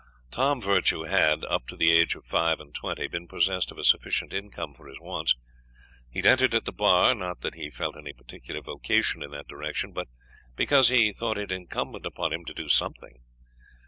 [0.31, 3.83] Tom Virtue had, up to the age of five and twenty, been possessed of a
[3.83, 5.35] sufficient income for his wants.
[6.09, 9.47] He had entered at the bar, not that he felt any particular vocation in that
[9.47, 10.07] direction, but
[10.55, 13.19] because he thought it incumbent upon him to do something.